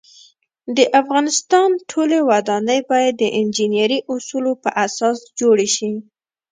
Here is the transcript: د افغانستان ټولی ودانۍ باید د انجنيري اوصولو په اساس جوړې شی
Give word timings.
د 0.77 0.79
افغانستان 1.01 1.69
ټولی 1.91 2.19
ودانۍ 2.29 2.79
باید 2.91 3.13
د 3.17 3.23
انجنيري 3.39 3.99
اوصولو 4.11 4.51
په 4.63 4.69
اساس 4.85 5.17
جوړې 5.39 5.67
شی 5.75 5.91